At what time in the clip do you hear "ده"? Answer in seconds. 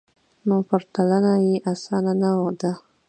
2.59-2.71